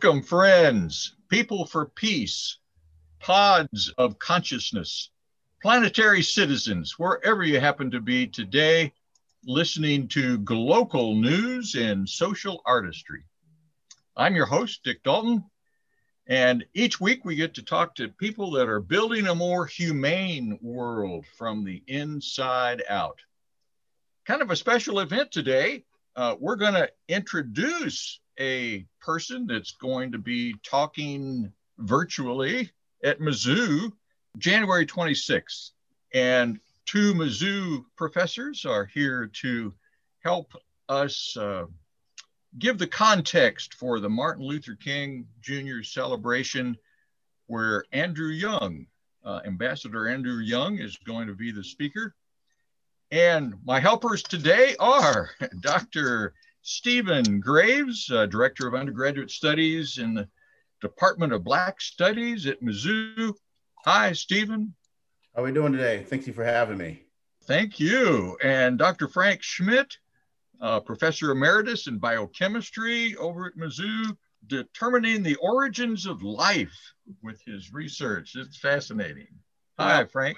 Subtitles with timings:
[0.00, 2.58] Welcome, friends, people for peace,
[3.18, 5.10] pods of consciousness,
[5.60, 8.92] planetary citizens, wherever you happen to be today,
[9.44, 13.24] listening to global news and social artistry.
[14.16, 15.42] I'm your host, Dick Dalton,
[16.28, 20.60] and each week we get to talk to people that are building a more humane
[20.62, 23.18] world from the inside out.
[24.26, 25.82] Kind of a special event today.
[26.14, 32.70] Uh, we're going to introduce a person that's going to be talking virtually
[33.04, 33.92] at Mizzou
[34.36, 35.70] January 26th.
[36.14, 39.74] And two Mizzou professors are here to
[40.22, 40.52] help
[40.88, 41.66] us uh,
[42.58, 45.82] give the context for the Martin Luther King Jr.
[45.82, 46.76] celebration,
[47.46, 48.86] where Andrew Young,
[49.24, 52.14] uh, Ambassador Andrew Young, is going to be the speaker.
[53.10, 56.34] And my helpers today are Dr.
[56.62, 60.28] Stephen Graves, uh, Director of Undergraduate Studies in the
[60.80, 63.34] Department of Black Studies at Mizzou.
[63.84, 64.74] Hi, Stephen.
[65.34, 66.04] How are we doing today?
[66.04, 67.04] Thank you for having me.
[67.44, 68.36] Thank you.
[68.42, 69.08] And Dr.
[69.08, 69.96] Frank Schmidt,
[70.60, 76.76] uh, Professor Emeritus in Biochemistry over at Mizzou, determining the origins of life
[77.22, 78.34] with his research.
[78.36, 79.28] It's fascinating.
[79.78, 80.36] Hi, Frank.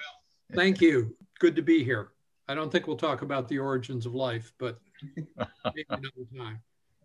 [0.53, 1.15] Thank you.
[1.39, 2.09] Good to be here.
[2.47, 4.90] I don't think we'll talk about the origins of life, but maybe another time.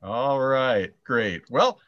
[0.02, 1.42] All right, great.
[1.50, 1.78] Well,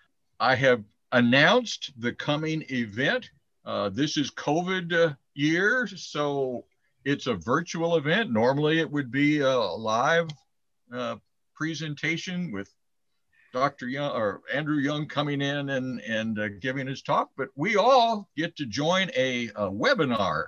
[0.41, 3.31] I have announced the coming event.
[3.65, 6.65] Uh, this is COVID uh, year, so
[7.05, 8.31] it's a virtual event.
[8.31, 10.29] Normally, it would be a live
[10.93, 11.17] uh,
[11.55, 12.73] presentation with
[13.53, 13.89] Dr.
[13.89, 18.29] Young or Andrew Young coming in and and uh, giving his talk, but we all
[18.37, 20.47] get to join a, a webinar.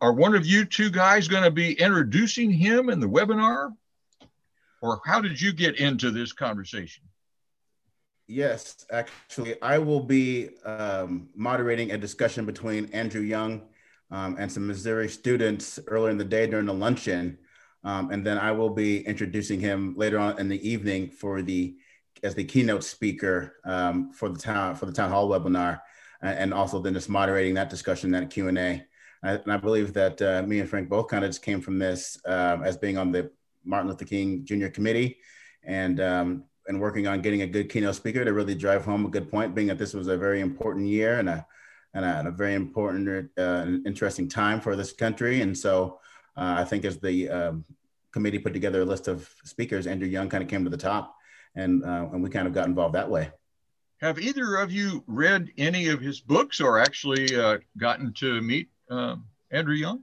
[0.00, 3.72] Are one of you two guys going to be introducing him in the webinar?
[4.80, 7.04] Or how did you get into this conversation?
[8.26, 13.62] Yes, actually, I will be um, moderating a discussion between Andrew Young
[14.10, 17.38] um, and some Missouri students earlier in the day during the luncheon.
[17.82, 21.76] Um, and then I will be introducing him later on in the evening for the
[22.22, 25.80] as the keynote speaker um, for the town for the town hall webinar,
[26.20, 28.84] and also then just moderating that discussion, that Q and A.
[29.22, 32.18] And I believe that uh, me and Frank both kind of just came from this
[32.26, 33.30] um, as being on the
[33.64, 34.68] Martin Luther King Jr.
[34.68, 35.18] committee,
[35.64, 39.08] and um, and working on getting a good keynote speaker to really drive home a
[39.08, 41.46] good point, being that this was a very important year and a
[41.94, 45.42] and a, and a very important uh, interesting time for this country.
[45.42, 45.98] And so
[46.36, 47.64] uh, I think as the um,
[48.12, 51.16] committee put together a list of speakers, Andrew Young kind of came to the top,
[51.54, 53.30] and uh, and we kind of got involved that way.
[54.00, 58.70] Have either of you read any of his books or actually uh, gotten to meet
[58.88, 60.02] um, Andrew Young?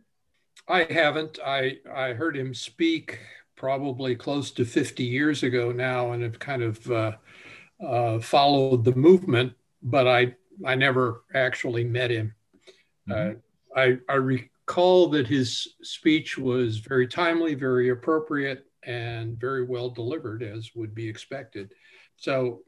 [0.67, 1.39] I haven't.
[1.43, 3.19] I I heard him speak
[3.57, 7.11] probably close to 50 years ago now, and have kind of uh,
[7.85, 9.53] uh, followed the movement,
[9.83, 10.35] but I
[10.65, 12.33] I never actually met him.
[13.09, 13.37] Mm-hmm.
[13.37, 19.89] Uh, I, I recall that his speech was very timely, very appropriate, and very well
[19.89, 21.73] delivered, as would be expected.
[22.15, 22.61] So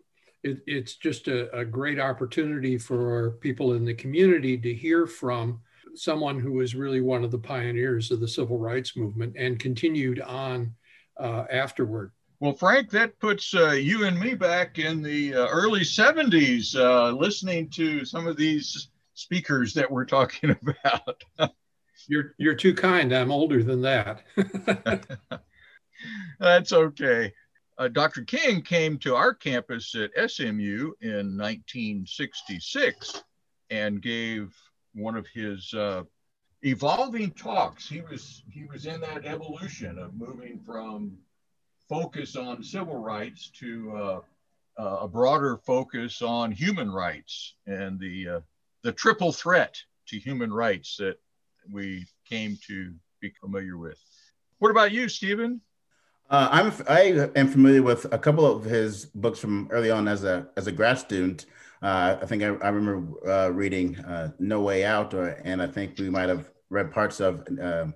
[0.43, 5.61] it, it's just a, a great opportunity for people in the community to hear from
[5.95, 10.21] someone who was really one of the pioneers of the civil rights movement and continued
[10.21, 10.73] on
[11.19, 12.11] uh, afterward.
[12.39, 17.11] Well, Frank, that puts uh, you and me back in the uh, early 70s uh,
[17.11, 21.51] listening to some of these speakers that we're talking about.
[22.07, 23.11] you're, you're too kind.
[23.11, 24.23] I'm older than that.
[26.39, 27.33] That's okay.
[27.77, 28.23] Uh, Dr.
[28.23, 33.23] King came to our campus at SMU in 1966
[33.69, 34.53] and gave
[34.93, 36.03] one of his uh,
[36.61, 37.87] evolving talks.
[37.87, 41.17] He was he was in that evolution of moving from
[41.87, 44.19] focus on civil rights to uh,
[44.79, 48.39] uh, a broader focus on human rights and the uh,
[48.83, 49.75] the triple threat
[50.07, 51.19] to human rights that
[51.71, 53.99] we came to be familiar with.
[54.59, 55.61] What about you, Stephen?
[56.29, 60.23] Uh, I'm I am familiar with a couple of his books from early on as
[60.23, 61.45] a as a grad student.
[61.81, 65.67] Uh, I think I, I remember uh, reading uh, No Way Out, or and I
[65.67, 67.93] think we might have read parts of um,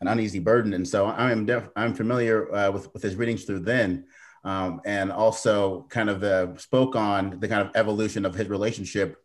[0.00, 0.74] an uneasy burden.
[0.74, 4.04] And so I'm def- I'm familiar uh, with with his readings through then,
[4.44, 9.16] um, and also kind of the, spoke on the kind of evolution of his relationship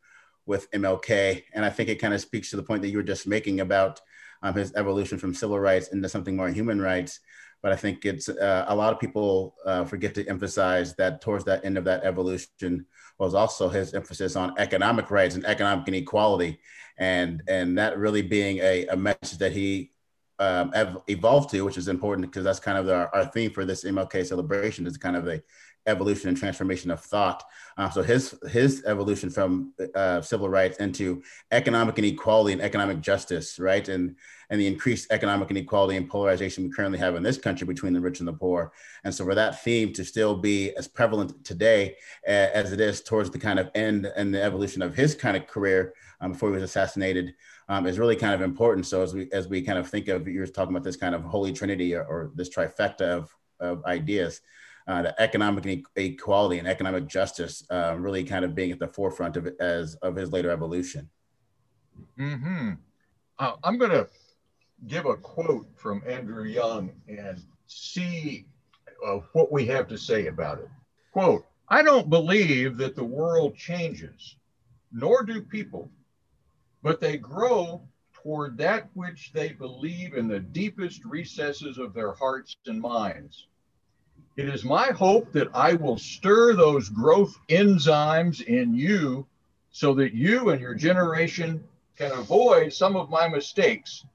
[0.45, 1.43] with MLK.
[1.53, 3.59] And I think it kind of speaks to the point that you were just making
[3.59, 3.99] about
[4.41, 7.19] um, his evolution from civil rights into something more human rights.
[7.61, 11.43] But I think it's uh, a lot of people uh, forget to emphasize that towards
[11.45, 12.85] that end of that evolution
[13.17, 16.59] was also his emphasis on economic rights and economic inequality,
[16.97, 19.91] and and that really being a, a message that he
[20.39, 20.71] um,
[21.07, 24.25] evolved to, which is important because that's kind of the, our theme for this MLK
[24.25, 25.41] celebration is kind of a
[25.87, 27.43] evolution and transformation of thought.
[27.77, 33.57] Uh, so his his evolution from uh, civil rights into economic inequality and economic justice,
[33.57, 34.15] right, and
[34.49, 37.99] and the increased economic inequality and polarization we currently have in this country between the
[37.99, 38.71] rich and the poor.
[39.03, 41.95] And so for that theme to still be as prevalent today
[42.25, 45.47] as it is towards the kind of end and the evolution of his kind of
[45.47, 47.35] career um, before he was assassinated
[47.69, 48.85] um, is really kind of important.
[48.85, 51.23] So as we as we kind of think of you're talking about this kind of
[51.23, 54.41] holy trinity or, or this trifecta of, of ideas,
[54.87, 59.37] uh, the economic equality and economic justice uh, really kind of being at the forefront
[59.37, 61.09] of as of his later evolution.
[62.17, 62.73] Hmm.
[63.39, 64.07] Uh, I'm going to
[64.87, 68.45] give a quote from Andrew Young and see
[69.05, 70.69] uh, what we have to say about it.
[71.11, 74.37] Quote: I don't believe that the world changes,
[74.91, 75.91] nor do people
[76.87, 77.81] but they grow
[78.13, 83.47] toward that which they believe in the deepest recesses of their hearts and minds.
[84.37, 89.27] It is my hope that I will stir those growth enzymes in you
[89.71, 91.67] so that you and your generation
[91.97, 94.05] can avoid some of my mistakes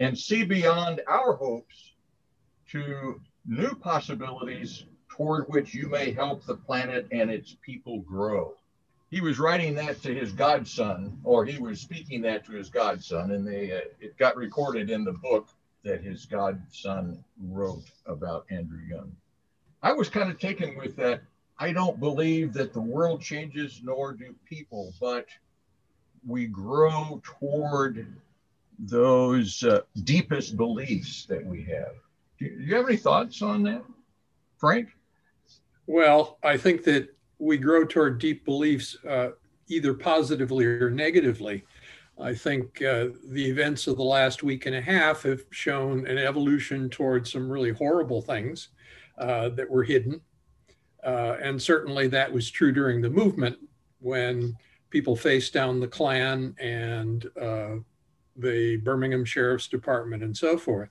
[0.00, 1.92] and see beyond our hopes
[2.70, 8.54] to new possibilities toward which you may help the planet and its people grow
[9.14, 13.30] he was writing that to his godson, or he was speaking that to his godson,
[13.30, 15.48] and they uh, it got recorded in the book
[15.84, 19.14] that his godson wrote about Andrew Young.
[19.84, 21.20] I was kind of taken with that.
[21.58, 25.26] I don't believe that the world changes, nor do people, but
[26.26, 28.06] we grow toward
[28.78, 31.92] those uh, deepest beliefs that we have.
[32.38, 33.84] Do you have any thoughts on that,
[34.56, 34.88] Frank?
[35.86, 39.32] Well, I think that we grow toward deep beliefs uh,
[39.68, 41.62] either positively or negatively.
[42.18, 46.16] I think uh, the events of the last week and a half have shown an
[46.16, 48.70] evolution towards some really horrible things
[49.18, 50.20] uh, that were hidden.
[51.04, 53.56] Uh, and certainly that was true during the movement
[54.00, 54.56] when
[54.90, 57.76] people faced down the Klan and uh,
[58.36, 60.88] the Birmingham Sheriff's Department and so forth.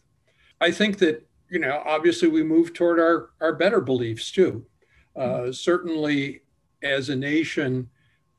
[0.62, 4.66] I think that, you know, obviously we move toward our, our better beliefs too.
[5.16, 6.42] Uh, certainly,
[6.82, 7.90] as a nation,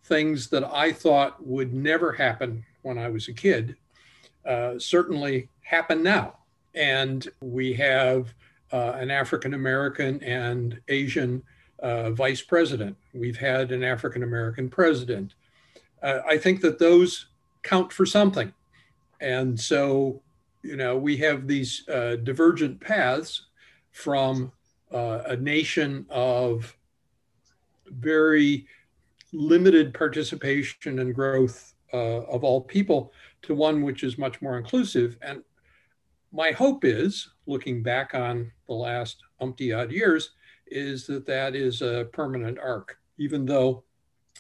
[0.05, 3.77] things that I thought would never happen when I was a kid
[4.47, 6.39] uh, certainly happen now.
[6.75, 8.35] And we have
[8.75, 11.45] uh, an African American and Asian
[11.79, 12.97] uh, vice president.
[13.13, 15.35] We've had an African American president.
[16.03, 17.27] Uh, I think that those
[17.63, 18.53] count for something.
[19.21, 20.21] And so,
[20.63, 23.43] you know, we have these uh, divergent paths
[23.93, 24.51] from
[24.93, 26.77] uh, a nation of
[27.87, 28.67] very
[29.33, 33.13] limited participation and growth uh, of all people
[33.43, 35.17] to one which is much more inclusive.
[35.23, 35.45] And
[36.35, 40.31] my hope is, looking back on the last umpty odd years,
[40.67, 43.85] is that that is a permanent arc, even though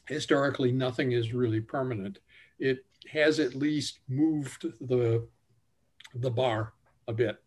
[0.08, 2.18] historically nothing is really permanent.
[2.58, 5.26] It has at least moved the
[6.16, 6.72] the bar
[7.06, 7.40] a bit.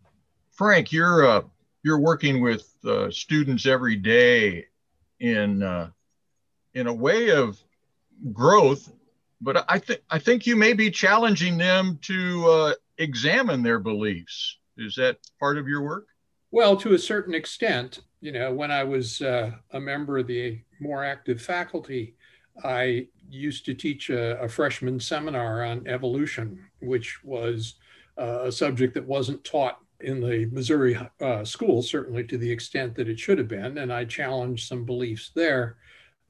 [0.51, 1.41] Frank, you're uh,
[1.83, 4.67] you're working with uh, students every day
[5.19, 5.89] in uh,
[6.73, 7.61] in a way of
[8.31, 8.93] growth,
[9.41, 14.57] but I think I think you may be challenging them to uh, examine their beliefs.
[14.77, 16.07] Is that part of your work?
[16.51, 20.59] Well, to a certain extent, you know, when I was uh, a member of the
[20.79, 22.15] more active faculty,
[22.63, 27.75] I used to teach a, a freshman seminar on evolution, which was
[28.17, 32.95] uh, a subject that wasn't taught in the Missouri uh, schools, certainly to the extent
[32.95, 33.79] that it should have been.
[33.79, 35.77] And I challenged some beliefs there.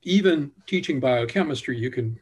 [0.04, 2.20] Even teaching biochemistry, you can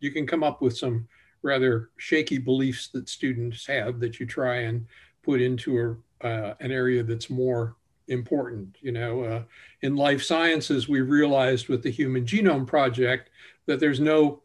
[0.00, 1.06] you can come up with some
[1.42, 4.86] rather shaky beliefs that students have that you try and
[5.22, 7.76] put into a, uh, an area that's more
[8.08, 8.76] important.
[8.80, 9.42] You know, uh,
[9.82, 13.30] in life sciences, we realized with the Human Genome Project
[13.66, 14.42] that there's no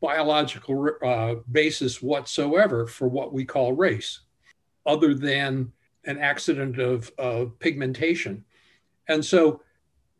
[0.00, 4.20] biological uh, basis whatsoever for what we call race,
[4.84, 5.72] other than
[6.04, 8.44] an accident of, of pigmentation.
[9.08, 9.62] And so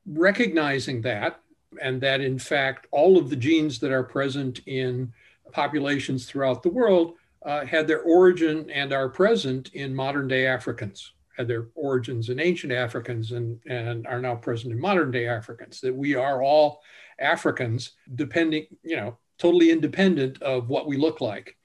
[0.06, 1.40] recognizing that,
[1.82, 5.12] and that in fact, all of the genes that are present in
[5.52, 7.14] populations throughout the world
[7.44, 12.40] uh, had their origin and are present in modern day Africans, had their origins in
[12.40, 16.80] ancient Africans and, and are now present in modern day Africans, that we are all
[17.20, 21.56] Africans, depending, you know, totally independent of what we look like.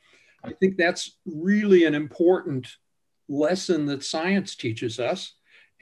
[0.43, 2.67] I think that's really an important
[3.29, 5.33] lesson that science teaches us.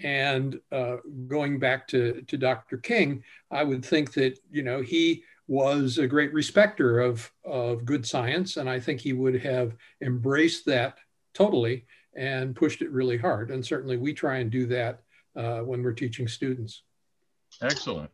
[0.03, 2.77] And uh, going back to, to Dr.
[2.77, 8.07] King, I would think that, you know, he was a great respecter of, of good
[8.07, 8.55] science.
[8.55, 10.97] And I think he would have embraced that
[11.33, 13.51] totally and pushed it really hard.
[13.51, 15.01] And certainly we try and do that
[15.35, 16.83] uh, when we're teaching students.
[17.61, 18.09] Excellent.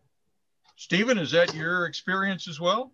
[0.78, 2.92] Stephen, is that your experience as well?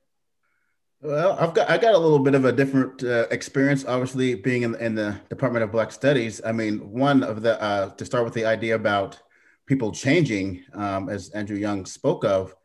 [1.02, 3.86] Well, I've got I got a little bit of a different uh, experience.
[3.86, 6.42] Obviously, being in, in the Department of Black Studies.
[6.46, 9.22] I mean, one of the uh, to start with the idea about
[9.66, 12.56] people changing, um, as Andrew Young spoke of.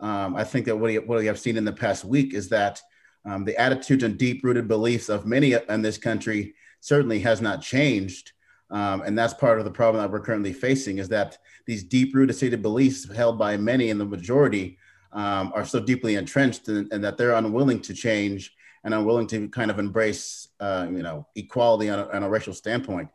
[0.00, 2.48] Um, I think that what, he, what we have seen in the past week is
[2.50, 2.80] that
[3.24, 7.62] um, the attitudes and deep rooted beliefs of many in this country certainly has not
[7.62, 8.32] changed.
[8.70, 12.14] Um, and that's part of the problem that we're currently facing is that these deep
[12.14, 14.78] rooted seated beliefs held by many in the majority
[15.12, 19.48] um, are so deeply entrenched and, and, that they're unwilling to change and unwilling to
[19.48, 23.08] kind of embrace, uh, you know, equality on a, on a racial standpoint.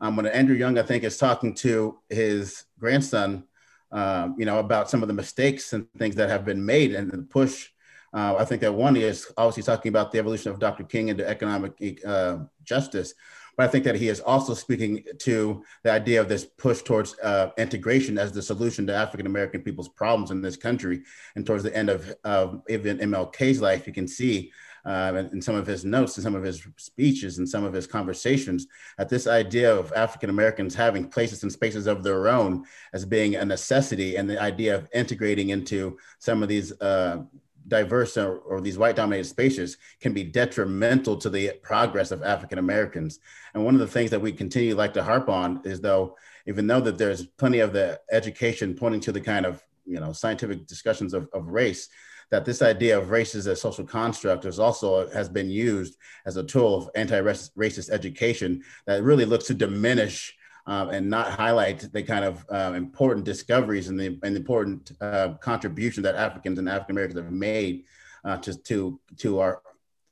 [0.00, 3.44] Um, when Andrew Young, I think, is talking to his grandson,
[3.92, 7.10] um, you know, about some of the mistakes and things that have been made and
[7.10, 7.68] the push.
[8.12, 10.84] Uh, I think that one is obviously talking about the evolution of Dr.
[10.84, 13.14] King into economic uh, justice,
[13.56, 17.18] but I think that he is also speaking to the idea of this push towards
[17.20, 21.02] uh, integration as the solution to African American people's problems in this country.
[21.34, 24.52] And towards the end of, of even MLK's life, you can see
[24.86, 27.72] uh, in, in, some of his notes and some of his speeches and some of
[27.72, 28.66] his conversations
[28.96, 33.34] that this idea of African Americans having places and spaces of their own as being
[33.34, 37.22] a necessity and the idea of integrating into some of these uh,
[37.68, 42.58] diverse or, or, these white dominated spaces can be detrimental to the progress of African
[42.58, 43.18] Americans.
[43.54, 46.16] And one of the things that we continue like to harp on is though,
[46.46, 50.12] even though that there's plenty of the education pointing to the kind of, you know,
[50.12, 51.88] scientific discussions of, of race,
[52.30, 56.36] that this idea of race as a social construct is also has been used as
[56.36, 62.02] a tool of anti-racist education that really looks to diminish um, and not highlight the
[62.02, 66.96] kind of uh, important discoveries and the, and important uh, contribution that Africans and African
[66.96, 67.84] Americans have made
[68.24, 69.62] uh, to, to, to our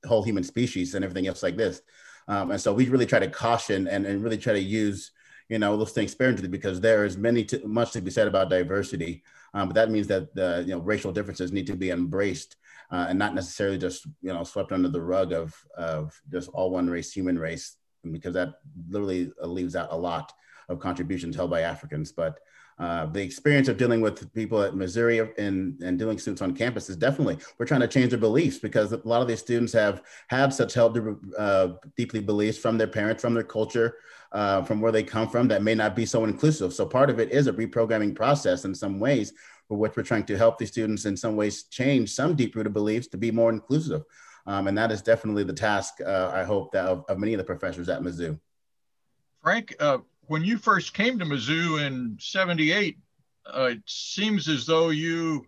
[0.06, 1.83] whole human species and everything else like this.
[2.28, 5.11] Um, and so we really try to caution and, and really try to use,
[5.49, 8.49] you know, those things sparingly because there is many to, much to be said about
[8.49, 9.25] diversity.
[9.54, 12.56] Um, but that means that the you know racial differences need to be embraced
[12.90, 16.70] uh, and not necessarily just you know swept under the rug of of just all
[16.70, 17.76] one race, human race,
[18.11, 18.54] because that
[18.88, 20.32] literally leaves out a lot
[20.68, 22.12] of contributions held by Africans.
[22.12, 22.38] But
[22.78, 26.90] uh, the experience of dealing with people at Missouri and, and dealing students on campus
[26.90, 30.02] is definitely we're trying to change their beliefs because a lot of these students have
[30.28, 30.99] had such held
[31.38, 33.99] uh, deeply beliefs from their parents, from their culture,
[34.33, 36.73] uh, from where they come from that may not be so inclusive.
[36.75, 39.33] So part of it is a reprogramming process in some ways
[39.69, 42.75] for which we're trying to help these students in some ways change some deep rooted
[42.75, 44.02] beliefs to be more inclusive.
[44.47, 47.38] Um, and that is definitely the task, uh, I hope, that of, of, many of
[47.38, 48.38] the professors at Mizzou.
[49.43, 52.99] Frank, uh, when you first came to Mizzou in 78,
[53.47, 55.47] uh, it seems as though you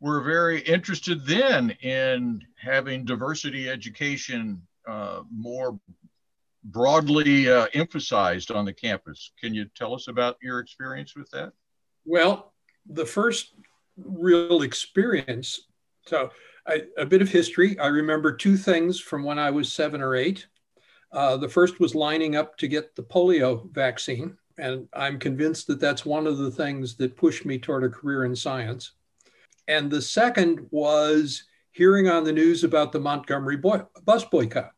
[0.00, 5.78] were very interested then in having diversity education uh, more
[6.64, 9.32] broadly uh, emphasized on the campus.
[9.40, 11.52] Can you tell us about your experience with that?
[12.04, 12.52] Well,
[12.86, 13.54] the first
[13.96, 15.68] real experience,
[16.06, 16.30] so
[16.66, 17.78] I, a bit of history.
[17.78, 20.46] I remember two things from when I was seven or eight.
[21.12, 24.36] Uh, the first was lining up to get the polio vaccine.
[24.58, 28.24] And I'm convinced that that's one of the things that pushed me toward a career
[28.24, 28.92] in science.
[29.68, 34.72] And the second was hearing on the news about the Montgomery boy- bus boycott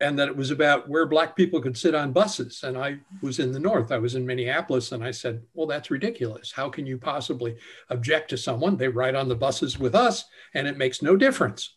[0.00, 2.62] and that it was about where Black people could sit on buses.
[2.62, 5.90] And I was in the North, I was in Minneapolis, and I said, Well, that's
[5.90, 6.52] ridiculous.
[6.52, 7.56] How can you possibly
[7.90, 8.76] object to someone?
[8.76, 11.74] They ride on the buses with us, and it makes no difference.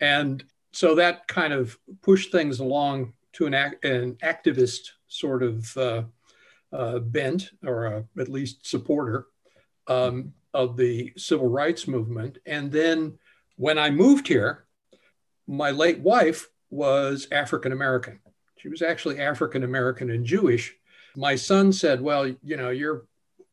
[0.00, 6.02] And so that kind of pushed things along to an, an activist sort of uh,
[6.72, 9.26] uh, bent, or a, at least supporter
[9.88, 12.38] um, of the civil rights movement.
[12.46, 13.18] And then
[13.56, 14.64] when I moved here,
[15.46, 18.20] my late wife was African American.
[18.58, 20.74] She was actually African American and Jewish.
[21.16, 23.06] My son said, Well, you know, you're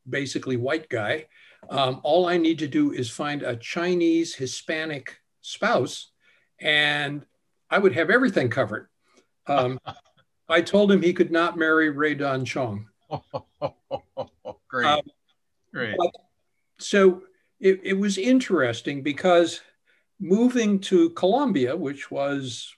[0.08, 1.26] basically white guy.
[1.70, 6.12] Um, all I need to do is find a Chinese Hispanic spouse,
[6.60, 7.26] and
[7.70, 8.88] I would have everything covered.
[9.48, 9.80] Um,
[10.48, 12.88] I told him he could not marry Rae Dawn Chong.
[14.68, 15.02] great, um,
[15.74, 15.98] great.
[16.78, 17.24] so
[17.60, 19.62] it, it was interesting because
[20.20, 22.76] moving to Columbia, which was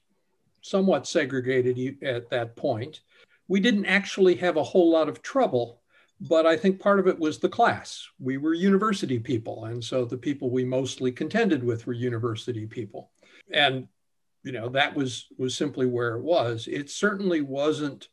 [0.61, 3.01] somewhat segregated at that point,
[3.47, 5.79] we didn't actually have a whole lot of trouble.
[6.21, 8.07] But I think part of it was the class.
[8.19, 9.65] We were university people.
[9.65, 13.09] And so the people we mostly contended with were university people.
[13.51, 13.87] And
[14.43, 16.67] you know that was was simply where it was.
[16.67, 18.07] It certainly wasn't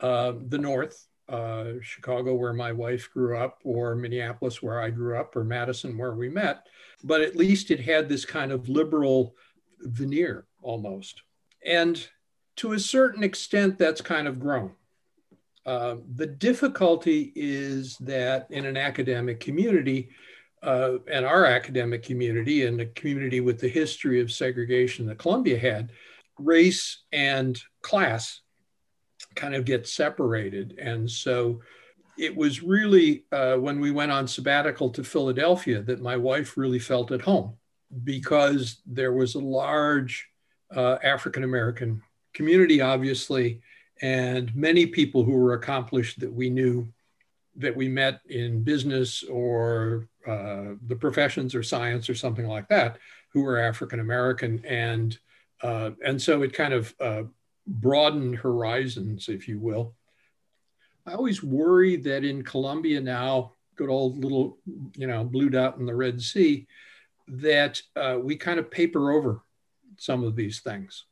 [0.00, 5.18] uh, the North, uh, Chicago, where my wife grew up, or Minneapolis, where I grew
[5.18, 6.66] up, or Madison, where we met.
[7.04, 9.34] But at least it had this kind of liberal
[9.80, 11.22] veneer almost.
[11.64, 12.06] And
[12.56, 14.72] to a certain extent, that's kind of grown.
[15.64, 20.10] Uh, the difficulty is that in an academic community,
[20.62, 25.58] uh, and our academic community and the community with the history of segregation that Columbia
[25.58, 25.90] had,
[26.38, 28.40] race and class
[29.34, 30.78] kind of get separated.
[30.78, 31.60] And so
[32.18, 36.78] it was really uh, when we went on sabbatical to Philadelphia that my wife really
[36.78, 37.56] felt at home
[38.04, 40.28] because there was a large
[40.74, 42.02] uh, African American
[42.34, 43.60] community, obviously,
[44.00, 46.88] and many people who were accomplished that we knew
[47.56, 52.98] that we met in business or uh, the professions or science or something like that
[53.30, 54.64] who were African American.
[54.66, 55.18] And,
[55.62, 57.22] uh, and so it kind of uh,
[57.66, 59.94] broadened horizons, if you will.
[61.06, 64.58] I always worry that in Columbia now, good old little,
[64.96, 66.66] you know, blue dot in the Red Sea,
[67.28, 69.40] that uh, we kind of paper over
[69.96, 71.04] some of these things.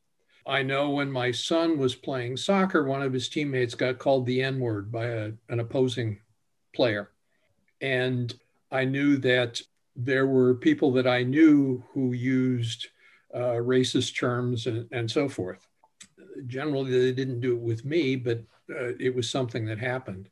[0.46, 4.42] I know when my son was playing soccer, one of his teammates got called the
[4.42, 6.20] N word by a, an opposing
[6.74, 7.10] player.
[7.80, 8.34] And
[8.70, 9.60] I knew that
[9.96, 12.88] there were people that I knew who used
[13.34, 15.66] uh, racist terms and, and so forth.
[16.46, 18.38] Generally, they didn't do it with me, but
[18.70, 20.28] uh, it was something that happened.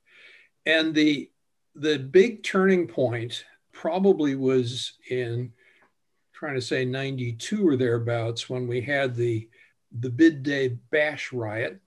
[0.66, 1.30] And the
[1.74, 5.52] the big turning point probably was in
[6.32, 9.48] trying to say 92 or thereabouts when we had the
[10.00, 11.80] the bid day bash riot,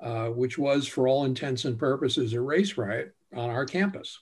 [0.00, 4.20] uh, which was for all intents and purposes a race riot on our campus.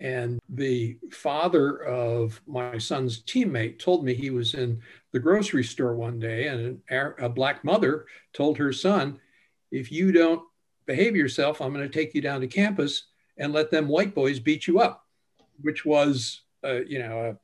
[0.00, 4.80] And the father of my son's teammate told me he was in
[5.12, 6.80] the grocery store one day, and
[7.18, 9.18] a black mother told her son,
[9.72, 10.42] If you don't
[10.86, 13.04] behave yourself, I'm going to take you down to campus
[13.38, 15.04] and let them white boys beat you up,
[15.62, 17.36] which was, uh, you know, a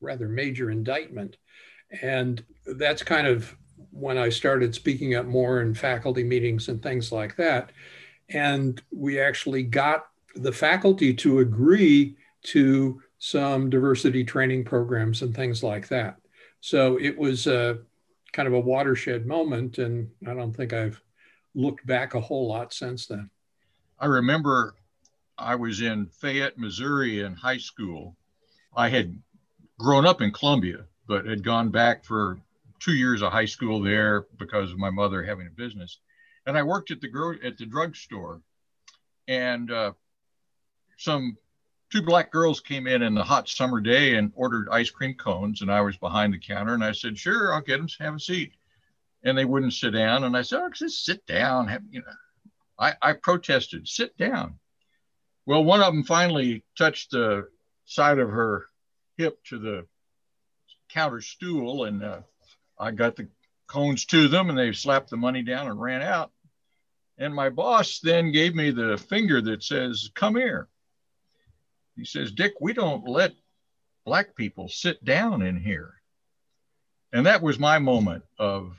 [0.00, 1.36] rather major indictment.
[2.02, 3.54] And that's kind of
[3.90, 7.72] when I started speaking up more in faculty meetings and things like that.
[8.28, 15.62] And we actually got the faculty to agree to some diversity training programs and things
[15.62, 16.16] like that.
[16.60, 17.78] So it was a
[18.32, 19.78] kind of a watershed moment.
[19.78, 21.00] And I don't think I've
[21.54, 23.30] looked back a whole lot since then.
[23.98, 24.74] I remember
[25.38, 28.16] I was in Fayette, Missouri in high school.
[28.76, 29.18] I had
[29.78, 32.38] grown up in Columbia, but had gone back for
[32.78, 35.98] two years of high school there because of my mother having a business.
[36.46, 38.40] And I worked at the gro- at the drugstore,
[39.26, 39.92] and uh,
[40.96, 41.36] some
[41.90, 45.62] two black girls came in in the hot summer day and ordered ice cream cones,
[45.62, 47.88] and I was behind the counter, and I said, "Sure, I'll get them.
[48.00, 48.52] Have a seat."
[49.22, 52.06] And they wouldn't sit down, and I said, "Oh, just sit down." Have, you know,
[52.78, 54.58] I, I protested, "Sit down."
[55.46, 57.48] Well, one of them finally touched the
[57.84, 58.66] side of her
[59.16, 59.86] hip to the
[60.88, 62.20] counter stool, and uh,
[62.78, 63.28] I got the
[63.66, 66.32] cones to them and they slapped the money down and ran out.
[67.18, 70.68] And my boss then gave me the finger that says, Come here.
[71.96, 73.32] He says, Dick, we don't let
[74.04, 75.94] black people sit down in here.
[77.12, 78.76] And that was my moment of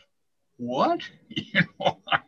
[0.57, 1.01] what?
[1.29, 2.19] You know, I,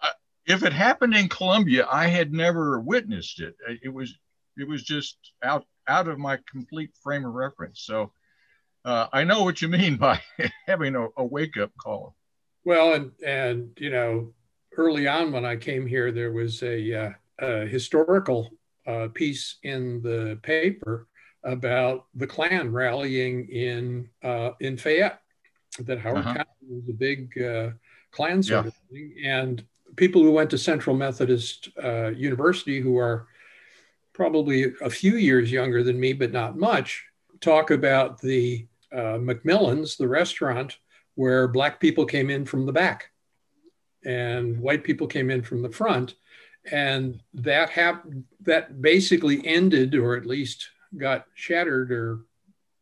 [0.00, 0.10] I,
[0.46, 3.54] if it happened in Columbia, I had never witnessed it.
[3.82, 4.14] It was
[4.56, 7.82] it was just out out of my complete frame of reference.
[7.82, 8.12] So
[8.84, 10.20] uh, I know what you mean by
[10.66, 12.16] having a, a wake up call.
[12.64, 14.32] Well, and and you know,
[14.76, 18.50] early on when I came here, there was a, uh, a historical
[18.90, 21.06] uh, piece in the paper
[21.44, 25.20] about the Klan rallying in uh, in Fayette.
[25.78, 26.34] That Howard uh-huh.
[26.34, 27.70] County was a big uh,
[28.10, 28.68] Klan sort yeah.
[28.68, 29.64] of thing, and
[29.96, 33.28] people who went to Central Methodist uh, University, who are
[34.12, 37.04] probably a few years younger than me, but not much,
[37.40, 40.76] talk about the uh, McMillan's, the restaurant,
[41.14, 43.10] where black people came in from the back
[44.04, 46.14] and white people came in from the front.
[46.70, 52.20] And that happened, that basically ended, or at least got shattered or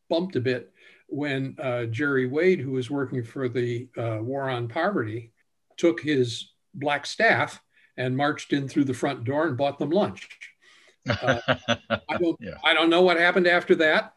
[0.09, 0.73] bumped a bit
[1.09, 5.33] when uh, Jerry Wade, who was working for the uh, War on Poverty,
[5.77, 7.63] took his black staff
[7.97, 10.29] and marched in through the front door and bought them lunch.
[11.09, 11.41] Uh,
[12.07, 12.59] I don't, yeah.
[12.63, 14.13] I don't know what happened after that,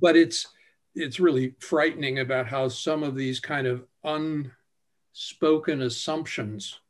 [0.00, 0.48] but it's
[0.96, 6.80] it's really frightening about how some of these kind of unspoken assumptions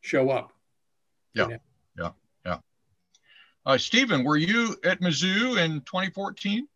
[0.00, 0.51] show up.
[1.34, 1.58] Yeah, you know?
[1.98, 2.10] yeah,
[2.46, 2.58] yeah.
[3.64, 6.66] Uh, Stephen, were you at Mizzou in 2014?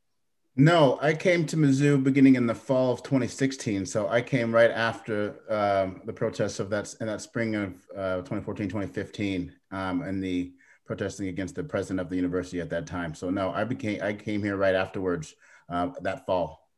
[0.59, 3.85] No, I came to Mizzou beginning in the fall of 2016.
[3.85, 8.17] So I came right after um, the protests of that in that spring of uh,
[8.19, 10.53] 2014, 2015, um, and the
[10.87, 13.15] protesting against the president of the university at that time.
[13.15, 15.35] So no, I became I came here right afterwards
[15.69, 16.69] uh, that fall?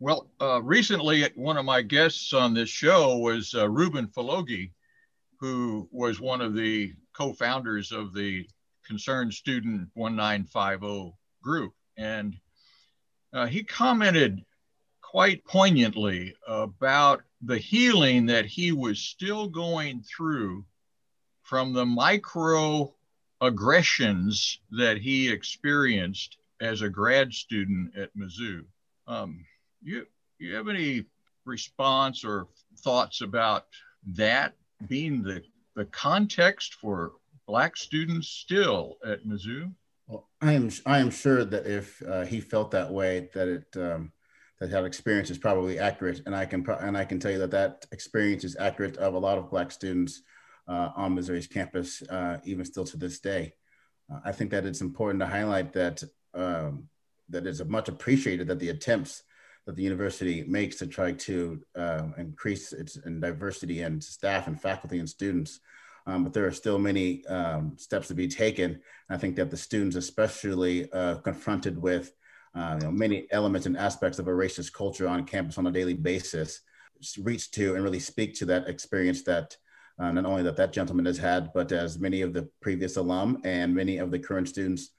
[0.00, 4.72] Well, uh, recently, one of my guests on this show was uh, Reuben Faloughi,
[5.44, 8.48] who was one of the co founders of the
[8.86, 11.74] Concerned Student 1950 group.
[11.98, 12.38] And
[13.30, 14.42] uh, he commented
[15.02, 20.64] quite poignantly about the healing that he was still going through
[21.42, 28.64] from the microaggressions that he experienced as a grad student at Mizzou.
[29.06, 29.44] Um,
[29.82, 30.06] you,
[30.38, 31.04] you have any
[31.44, 33.66] response or thoughts about
[34.06, 34.54] that
[34.88, 35.42] being the,
[35.76, 37.12] the context for
[37.46, 39.72] Black students still at Mizzou?
[40.06, 43.76] Well, I am I am sure that if uh, he felt that way, that it
[43.76, 44.12] um,
[44.60, 47.38] that that experience is probably accurate, and I can pro- and I can tell you
[47.38, 50.22] that that experience is accurate of a lot of Black students
[50.68, 53.54] uh, on Missouri's campus, uh, even still to this day.
[54.12, 56.02] Uh, I think that it's important to highlight that
[56.34, 56.88] um,
[57.30, 59.22] that it's much appreciated that the attempts
[59.66, 64.60] that the university makes to try to uh, increase its in diversity and staff and
[64.60, 65.60] faculty and students.
[66.06, 68.80] Um, but there are still many um, steps to be taken.
[69.08, 72.12] I think that the students, especially uh, confronted with
[72.54, 75.72] uh, you know, many elements and aspects of a racist culture on campus on a
[75.72, 76.60] daily basis,
[77.18, 79.56] reach to and really speak to that experience that
[79.98, 83.40] uh, not only that that gentleman has had, but as many of the previous alum
[83.44, 84.90] and many of the current students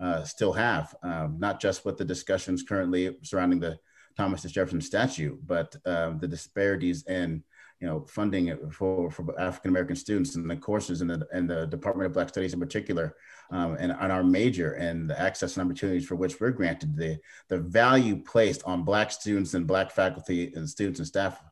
[0.00, 3.78] uh, still have, um, not just with the discussions currently surrounding the
[4.16, 7.42] Thomas Jefferson statue, but um, the disparities in
[7.80, 11.66] you know funding for, for African American students and the courses in the, in the
[11.66, 13.16] Department of Black Studies in particular,
[13.50, 17.18] um, and on our major and the access and opportunities for which we're granted, the
[17.48, 21.42] the value placed on Black students and Black faculty and students and staff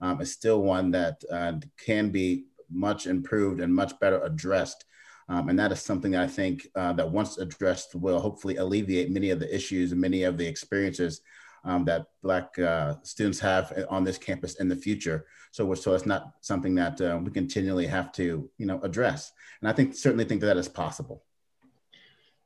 [0.00, 1.54] um, is still one that uh,
[1.84, 4.84] can be much improved and much better addressed.
[5.28, 9.10] Um, and that is something that I think uh, that once addressed will hopefully alleviate
[9.10, 11.20] many of the issues and many of the experiences
[11.64, 15.26] um, that Black uh, students have on this campus in the future.
[15.52, 19.32] So, so it's not something that uh, we continually have to, you know, address.
[19.60, 21.24] And I think certainly think that, that is possible.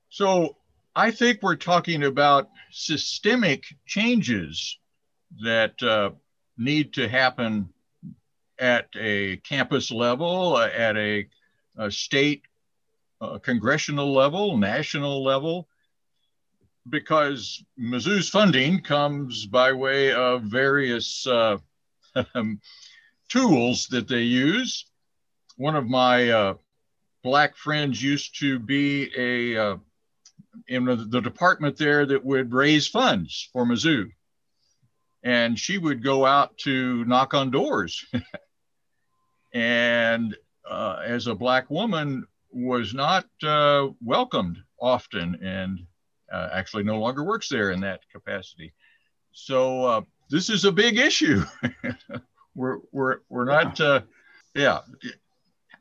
[0.09, 0.57] So
[0.97, 4.79] I think we're talking about systemic changes
[5.43, 6.11] that uh,
[6.57, 7.69] need to happen
[8.59, 11.27] at a campus level, uh, at a,
[11.77, 12.43] a state
[13.21, 15.69] uh, congressional level, national level,
[16.89, 21.59] because Mizzou's funding comes by way of various uh,
[23.29, 24.87] tools that they use.
[25.57, 26.55] One of my uh,
[27.23, 29.77] black friends used to be a uh,
[30.69, 34.11] in the department there that would raise funds for Mizzou.
[35.23, 38.05] And she would go out to knock on doors.
[39.55, 40.37] and
[40.69, 45.81] uh, as a black woman, was not uh, welcomed often and
[46.33, 48.73] uh, actually no longer works there in that capacity.
[49.33, 51.43] So uh, this is a big issue.
[52.55, 54.03] we're, we're, we're not, uh,
[54.55, 54.81] yeah.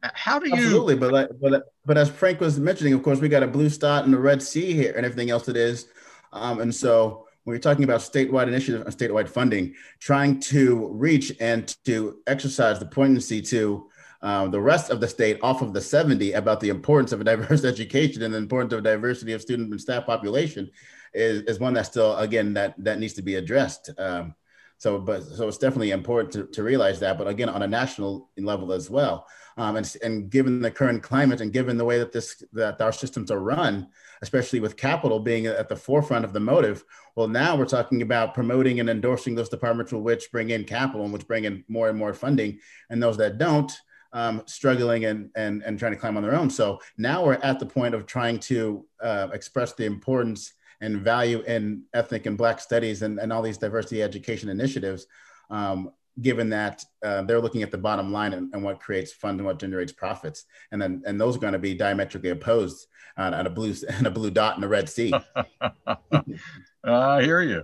[0.01, 0.55] How do you?
[0.55, 3.69] Absolutely, but like, but but as Frank was mentioning, of course, we got a blue
[3.69, 5.87] dot and the Red Sea here, and everything else it is,
[6.33, 11.31] um, and so when you're talking about statewide initiative and statewide funding, trying to reach
[11.39, 13.89] and to exercise the poignancy to
[14.23, 17.25] um, the rest of the state off of the 70 about the importance of a
[17.25, 20.71] diverse education and the importance of diversity of student and staff population
[21.13, 23.91] is, is one that still, again, that, that needs to be addressed.
[23.97, 24.33] Um,
[24.77, 28.29] so, but so it's definitely important to, to realize that, but again, on a national
[28.37, 29.27] level as well.
[29.57, 32.91] Um, and, and given the current climate and given the way that this that our
[32.91, 33.87] systems are run,
[34.21, 36.83] especially with capital being at the forefront of the motive,
[37.15, 41.13] well, now we're talking about promoting and endorsing those departments which bring in capital and
[41.13, 42.59] which bring in more and more funding,
[42.89, 43.71] and those that don't,
[44.13, 46.49] um, struggling and, and, and trying to climb on their own.
[46.49, 51.41] So now we're at the point of trying to uh, express the importance and value
[51.41, 55.07] in ethnic and Black studies and, and all these diversity education initiatives,
[55.49, 59.39] um, given that uh, they're looking at the bottom line and, and, what creates fund
[59.39, 60.45] and what generates profits.
[60.71, 64.05] And then and those are going to be diametrically opposed uh, on a blue and
[64.05, 65.13] a blue dot in a red sea.
[66.83, 67.63] I hear you.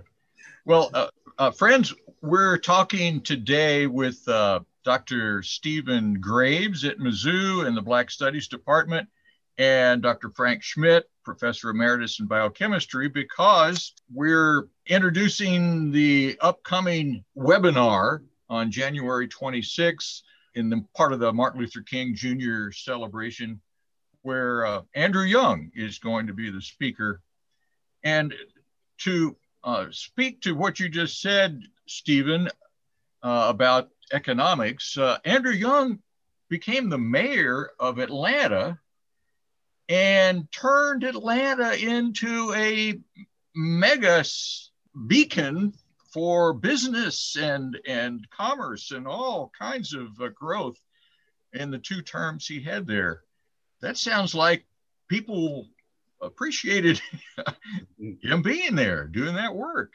[0.64, 1.08] Well, uh,
[1.38, 5.42] uh, friends, we're talking today with uh, Dr.
[5.42, 9.08] Stephen Graves at Mizzou in the Black Studies Department,
[9.58, 10.30] and Dr.
[10.30, 20.22] Frank Schmidt, Professor Emeritus in Biochemistry, because we're introducing the upcoming webinar on January 26th
[20.54, 22.70] in the part of the Martin Luther King Jr.
[22.72, 23.60] celebration,
[24.22, 27.20] where uh, Andrew Young is going to be the speaker.
[28.02, 28.34] And
[29.00, 32.48] to uh, speak to what you just said, Stephen,
[33.22, 36.00] uh, about economics, uh, Andrew Young
[36.48, 38.78] became the mayor of Atlanta
[39.88, 43.00] and turned Atlanta into a
[43.54, 44.24] mega
[45.06, 45.72] beacon
[46.12, 50.78] for business and, and commerce and all kinds of uh, growth
[51.52, 53.22] in the two terms he had there.
[53.80, 54.64] That sounds like
[55.08, 55.66] people
[56.20, 57.00] appreciated
[58.22, 59.92] him being there doing that work.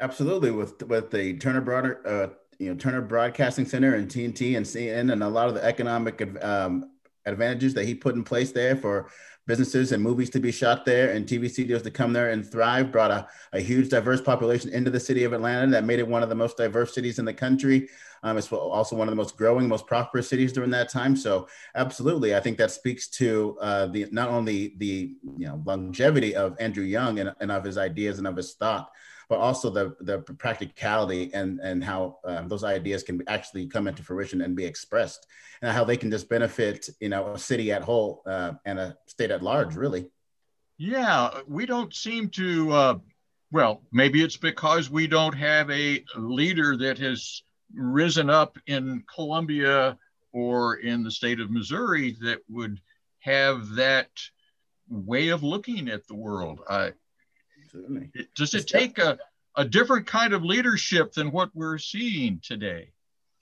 [0.00, 2.28] Absolutely, with with the Turner Broader, uh,
[2.60, 6.22] you know, Turner Broadcasting Center and TNT and CNN, and a lot of the economic
[6.44, 6.90] um,
[7.24, 9.10] advantages that he put in place there for
[9.46, 12.92] businesses and movies to be shot there and TV studios to come there and thrive,
[12.92, 16.22] brought a, a huge diverse population into the city of Atlanta that made it one
[16.22, 17.88] of the most diverse cities in the country.
[18.22, 21.16] Um, it's also one of the most growing, most prosperous cities during that time.
[21.16, 26.36] So, absolutely, I think that speaks to uh, the not only the you know longevity
[26.36, 28.90] of Andrew Young and, and of his ideas and of his thought,
[29.30, 34.02] but also the the practicality and and how um, those ideas can actually come into
[34.02, 35.24] fruition and be expressed,
[35.62, 38.98] and how they can just benefit you know a city at whole uh, and a
[39.06, 40.10] state at large, really.
[40.76, 42.72] Yeah, we don't seem to.
[42.72, 42.98] Uh,
[43.52, 49.96] well, maybe it's because we don't have a leader that has risen up in Columbia
[50.32, 52.80] or in the state of Missouri that would
[53.20, 54.10] have that
[54.88, 56.60] way of looking at the world.
[57.70, 58.10] Certainly.
[58.34, 59.18] Does it take a,
[59.56, 62.90] a different kind of leadership than what we're seeing today?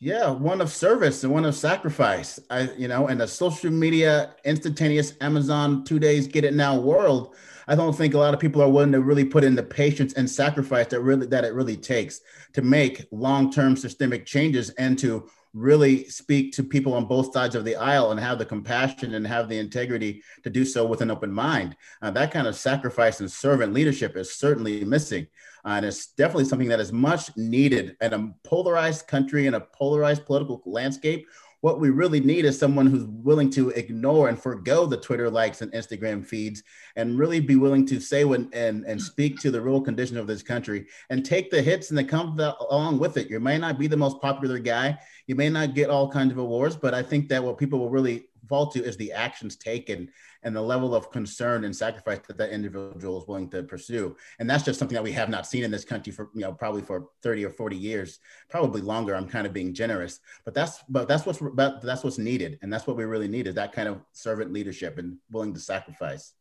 [0.01, 2.39] Yeah, one of service and one of sacrifice.
[2.51, 7.35] I, you know, in the social media, instantaneous Amazon two days get it now world,
[7.67, 10.15] I don't think a lot of people are willing to really put in the patience
[10.15, 12.21] and sacrifice that really that it really takes
[12.53, 17.65] to make long-term systemic changes and to really speak to people on both sides of
[17.65, 21.11] the aisle and have the compassion and have the integrity to do so with an
[21.11, 21.77] open mind.
[22.03, 25.27] Uh, that kind of sacrifice and servant leadership is certainly missing.
[25.65, 29.61] Uh, and it's definitely something that is much needed in a polarized country and a
[29.61, 31.27] polarized political landscape
[31.61, 35.61] what we really need is someone who's willing to ignore and forego the Twitter likes
[35.61, 36.63] and Instagram feeds
[36.95, 40.27] and really be willing to say when and, and speak to the real condition of
[40.27, 43.29] this country and take the hits and the come along with it.
[43.29, 44.99] You may not be the most popular guy.
[45.27, 47.91] You may not get all kinds of awards, but I think that what people will
[47.91, 50.11] really fall to is the actions taken
[50.43, 54.17] and the level of concern and sacrifice that that individual is willing to pursue.
[54.39, 56.53] And that's just something that we have not seen in this country for, you know,
[56.53, 59.15] probably for 30 or 40 years, probably longer.
[59.15, 62.59] I'm kind of being generous, but that's, but that's what's, but that's what's needed.
[62.63, 65.61] And that's what we really need is that kind of servant leadership and willing to
[65.61, 66.35] sacrifice.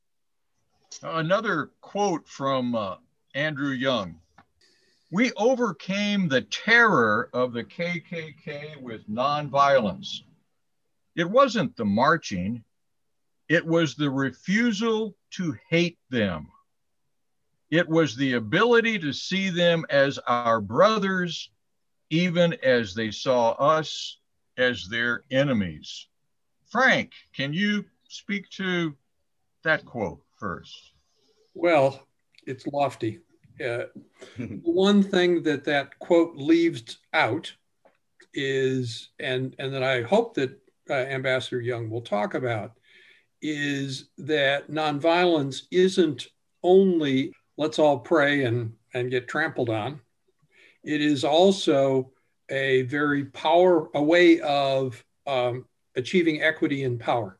[1.04, 2.96] Another quote from uh,
[3.36, 4.20] Andrew Young.
[5.10, 10.24] We overcame the terror of the KKK with nonviolence.
[11.18, 12.64] It wasn't the marching,
[13.50, 16.48] it was the refusal to hate them.
[17.72, 21.50] It was the ability to see them as our brothers,
[22.12, 24.20] even as they saw us
[24.58, 26.08] as their enemies.
[26.70, 28.96] Frank, can you speak to
[29.64, 30.92] that quote first?
[31.56, 32.08] Well,
[32.46, 33.22] it's lofty.
[33.64, 33.86] Uh,
[34.62, 37.52] one thing that that quote leaves out
[38.36, 40.58] is, and and that I hope that
[40.90, 42.74] uh, Ambassador Young will talk about,
[43.42, 46.28] is that nonviolence isn't
[46.64, 50.00] only let's all pray and, and get trampled on.
[50.84, 52.12] It is also
[52.50, 57.40] a very power, a way of um, achieving equity and power.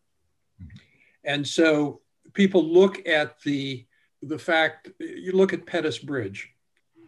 [1.24, 2.02] And so
[2.34, 3.86] people look at the,
[4.22, 6.50] the fact, you look at Pettus Bridge,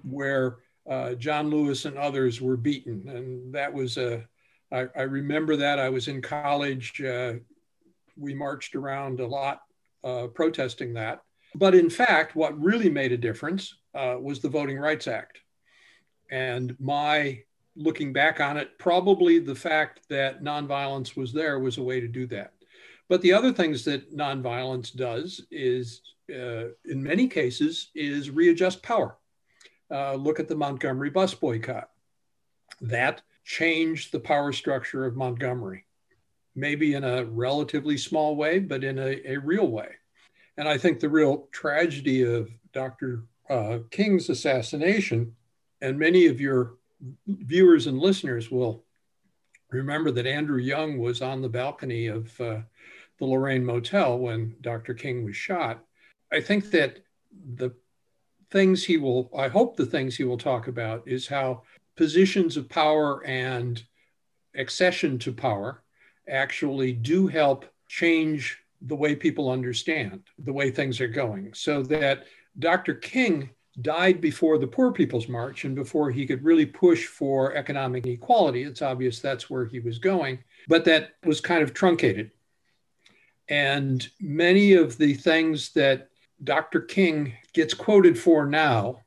[0.04, 0.58] where
[0.89, 3.10] uh, John Lewis and others were beaten.
[3.10, 4.25] And that was a,
[4.71, 7.34] I, I remember that I was in college uh,
[8.19, 9.62] we marched around a lot
[10.03, 11.21] uh, protesting that.
[11.55, 15.39] But in fact, what really made a difference uh, was the Voting Rights Act.
[16.29, 17.39] And my
[17.75, 22.08] looking back on it, probably the fact that nonviolence was there was a way to
[22.08, 22.53] do that.
[23.08, 29.17] But the other things that nonviolence does is, uh, in many cases, is readjust power.
[29.89, 31.89] Uh, look at the Montgomery bus boycott.
[32.82, 35.83] That changed the power structure of Montgomery
[36.55, 39.89] maybe in a relatively small way, but in a, a real way.
[40.57, 43.23] And I think the real tragedy of Dr.
[43.49, 45.35] Uh, King's assassination,
[45.81, 46.75] and many of your
[47.27, 48.83] viewers and listeners will
[49.71, 52.59] remember that Andrew Young was on the balcony of uh,
[53.17, 54.93] the Lorraine Motel when Dr.
[54.93, 55.83] King was shot.
[56.31, 56.99] I think that
[57.55, 57.71] the
[58.51, 61.63] things he will, I hope the things he will talk about is how
[61.99, 63.83] positions of power and
[64.55, 65.83] accession to power
[66.29, 71.53] actually do help change the way people understand the way things are going.
[71.53, 72.23] So that
[72.57, 72.93] Dr.
[72.93, 73.49] King
[73.81, 78.63] died before the Poor People's March and before he could really push for economic equality.
[78.63, 82.31] It's obvious that's where he was going, but that was kind of truncated.
[83.49, 86.07] And many of the things that
[86.45, 86.79] Dr.
[86.79, 89.01] King gets quoted for now,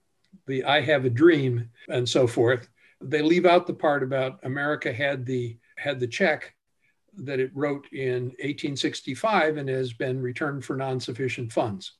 [0.46, 2.68] the I have a dream and so forth,
[3.02, 6.54] they leave out the part about America had the had the check
[7.14, 11.94] that it wrote in 1865 and has been returned for non-sufficient funds.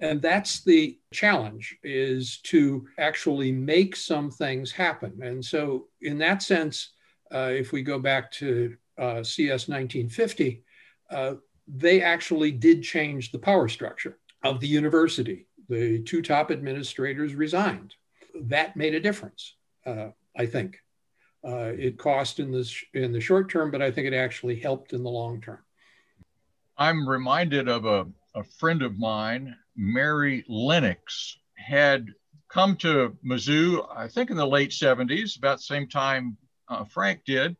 [0.00, 5.20] And that's the challenge is to actually make some things happen.
[5.22, 6.92] And so in that sense,
[7.34, 10.62] uh, if we go back to uh, CS 1950,
[11.10, 11.34] uh,
[11.66, 15.46] they actually did change the power structure of the university.
[15.68, 17.94] The two top administrators resigned.
[18.42, 20.78] That made a difference, uh, I think.
[21.44, 24.92] Uh, it cost in the in the short term, but I think it actually helped
[24.92, 25.58] in the long term.
[26.76, 32.06] I'm reminded of a, a friend of mine, Mary Lennox, had
[32.48, 36.36] come to Mizzou, I think in the late 70s, about the same time
[36.68, 37.56] uh, Frank did,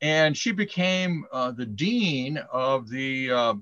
[0.00, 3.54] and she became uh, the dean of the uh,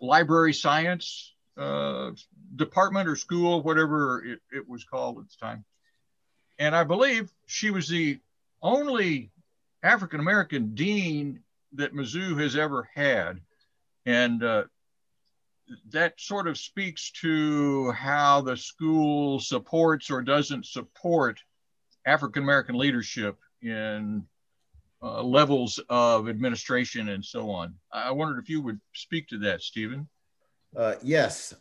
[0.00, 2.10] library science uh,
[2.56, 5.64] department or school, whatever it, it was called at the time.
[6.60, 8.20] And I believe she was the
[8.62, 9.30] only
[9.82, 11.40] African American dean
[11.72, 13.40] that Mizzou has ever had.
[14.04, 14.64] And uh,
[15.90, 21.40] that sort of speaks to how the school supports or doesn't support
[22.04, 24.26] African American leadership in
[25.02, 27.74] uh, levels of administration and so on.
[27.90, 30.08] I wondered if you would speak to that, Stephen.
[30.76, 31.54] Uh, yes,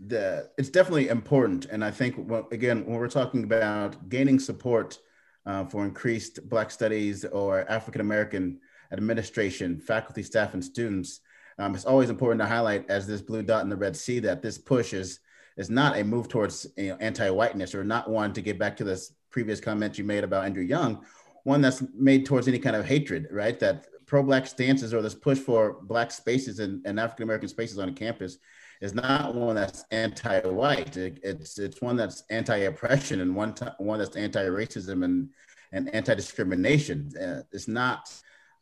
[0.00, 1.66] the, it's definitely important.
[1.66, 4.98] And I think, well, again, when we're talking about gaining support
[5.46, 8.60] uh, for increased Black studies or African American
[8.92, 11.20] administration, faculty, staff, and students,
[11.58, 14.42] um, it's always important to highlight as this blue dot in the red sea that
[14.42, 15.20] this push is,
[15.56, 18.84] is not a move towards you know, anti-whiteness or not one to get back to
[18.84, 21.04] this previous comment you made about Andrew Young,
[21.44, 23.58] one that's made towards any kind of hatred, right?
[23.58, 27.88] That pro-black stances or this push for black spaces and, and African American spaces on
[27.88, 28.38] a campus
[28.80, 30.96] is not one that's anti-white.
[30.96, 35.30] It, it's it's one that's anti-oppression and one t- one that's anti-racism and
[35.72, 37.10] and anti-discrimination.
[37.16, 38.12] Uh, it's not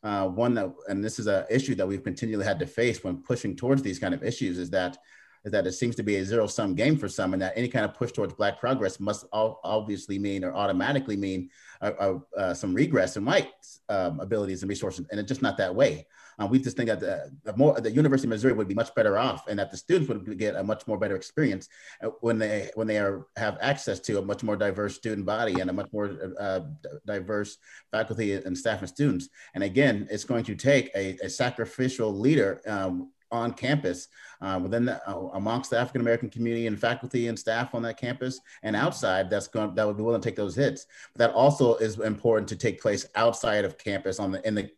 [0.03, 3.17] uh, one that, and this is an issue that we've continually had to face when
[3.17, 4.97] pushing towards these kind of issues, is that
[5.43, 7.67] is that it seems to be a zero sum game for some, and that any
[7.67, 11.49] kind of push towards Black progress must all, obviously mean or automatically mean
[11.81, 13.51] uh, uh, uh, some regress in white
[13.89, 16.07] um, abilities and resources, and it's just not that way.
[16.39, 18.93] Uh, we just think that the, the, more the University of Missouri would be much
[18.95, 21.67] better off, and that the students would get a much more better experience
[22.03, 25.59] uh, when they when they are have access to a much more diverse student body
[25.59, 26.61] and a much more uh,
[27.05, 27.57] diverse
[27.91, 29.29] faculty and staff and students.
[29.53, 34.07] And again, it's going to take a, a sacrificial leader um, on campus
[34.41, 37.97] uh, within the, uh, amongst the African American community and faculty and staff on that
[37.97, 40.85] campus and outside that's going that would be willing to take those hits.
[41.13, 44.69] But that also is important to take place outside of campus on the in the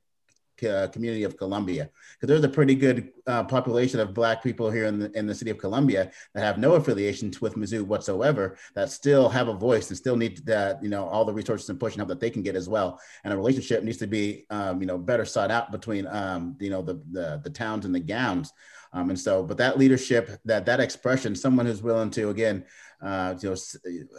[0.57, 4.99] community of Columbia, because there's a pretty good uh, population of Black people here in
[4.99, 9.29] the, in the city of Columbia that have no affiliations with Mizzou whatsoever, that still
[9.29, 11.99] have a voice and still need that you know all the resources and push and
[11.99, 12.99] help that they can get as well.
[13.23, 16.69] And a relationship needs to be um, you know better sought out between um, you
[16.69, 18.51] know the, the the towns and the gowns.
[18.93, 22.65] Um, and so, but that leadership, that that expression, someone who's willing to again,
[23.01, 23.55] uh, you know,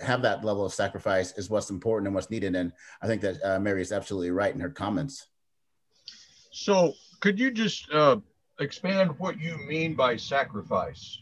[0.05, 2.55] have that level of sacrifice is what's important and what's needed.
[2.55, 2.73] And
[3.03, 5.27] I think that uh, Mary is absolutely right in her comments.
[6.61, 8.17] So, could you just uh,
[8.59, 11.19] expand what you mean by sacrifice?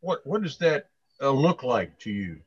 [0.00, 0.88] What what does that
[1.22, 2.40] uh, look like to you?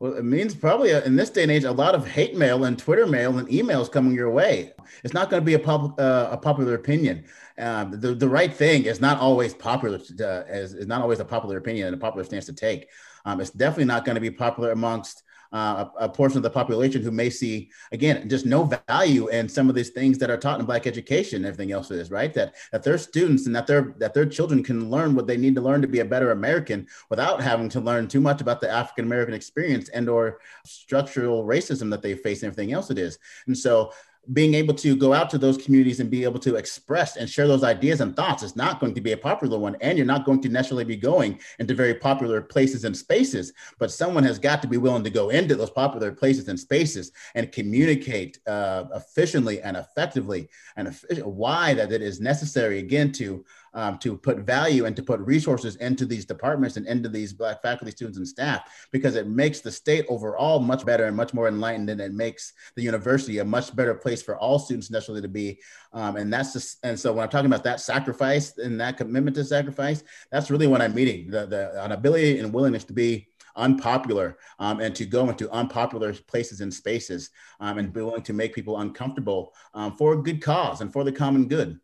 [0.00, 2.64] Well, it means probably uh, in this day and age, a lot of hate mail
[2.64, 4.72] and Twitter mail and emails coming your way.
[5.04, 7.24] It's not going to be a, pub, uh, a popular opinion.
[7.58, 11.24] Um, the, the right thing is not always popular, uh, is, is not always a
[11.24, 12.88] popular opinion and a popular stance to take.
[13.24, 17.02] Um, it's definitely not going to be popular amongst uh, a, portion of the population
[17.02, 20.60] who may see again just no value in some of these things that are taught
[20.60, 22.34] in black education and everything else is right?
[22.34, 25.54] That that their students and that their that their children can learn what they need
[25.54, 28.70] to learn to be a better american without having to learn too much about the
[28.70, 33.18] african american experience and or structural racism that they face and everything else it is.
[33.46, 33.92] And so
[34.32, 37.48] being able to go out to those communities and be able to express and share
[37.48, 39.76] those ideas and thoughts is not going to be a popular one.
[39.80, 43.90] And you're not going to necessarily be going into very popular places and spaces, but
[43.90, 47.52] someone has got to be willing to go into those popular places and spaces and
[47.52, 53.44] communicate uh, efficiently and effectively and why that it is necessary again to
[53.74, 57.62] um, to put value and to put resources into these departments and into these black
[57.62, 61.48] faculty, students, and staff because it makes the state overall much better and much more
[61.48, 65.28] enlightened, and it makes the university a much better place for all students necessarily to
[65.28, 65.58] be.
[65.92, 69.36] Um, and that's just and so when I'm talking about that sacrifice and that commitment
[69.36, 73.28] to sacrifice, that's really what I'm meeting the the an ability and willingness to be
[73.56, 78.32] unpopular um, and to go into unpopular places and spaces um, and be willing to
[78.32, 81.78] make people uncomfortable um, for a good cause and for the common good.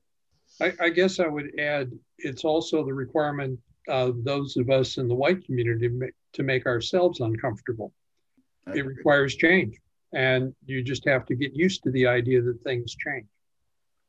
[0.65, 3.59] I, I guess I would add it's also the requirement
[3.89, 7.93] of those of us in the white community to make, to make ourselves uncomfortable.
[8.75, 9.79] It requires change,
[10.15, 13.27] and you just have to get used to the idea that things change.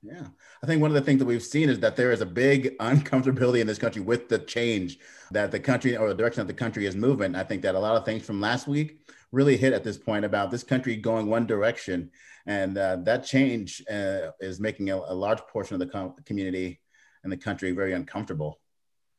[0.05, 0.27] Yeah.
[0.61, 2.77] I think one of the things that we've seen is that there is a big
[2.77, 4.99] uncomfortability in this country with the change
[5.31, 7.35] that the country or the direction that the country is moving.
[7.35, 8.99] I think that a lot of things from last week
[9.31, 12.11] really hit at this point about this country going one direction.
[12.45, 16.79] And uh, that change uh, is making a, a, large portion of the com- community
[17.23, 18.59] and the country very uncomfortable.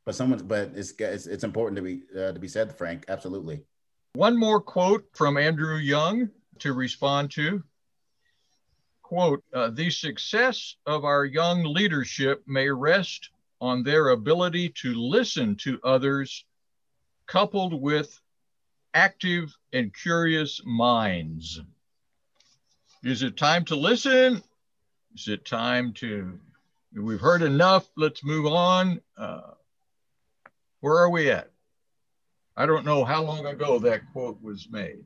[0.04, 3.06] But someone's, but it's, it's, it's important to be, uh, to be said, Frank.
[3.08, 3.64] Absolutely.
[4.14, 6.30] One more quote from Andrew Young
[6.60, 7.64] to respond to
[9.06, 13.30] quote, uh, the success of our young leadership may rest
[13.60, 16.44] on their ability to listen to others,
[17.28, 18.20] coupled with
[18.94, 21.60] active and curious minds.
[23.04, 24.42] Is it time to listen?
[25.14, 26.40] Is it time to,
[26.92, 29.00] we've heard enough, let's move on?
[29.16, 29.52] Uh,
[30.80, 31.52] where are we at?
[32.56, 35.04] I don't know how long ago that quote was made.